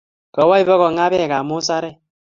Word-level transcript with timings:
Kawo 0.35 0.53
ip 0.61 0.69
kong'aa 0.81 1.11
pekap 1.11 1.45
musarek 1.47 1.95